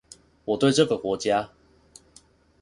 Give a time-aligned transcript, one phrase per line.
[0.45, 1.51] 我對這個國家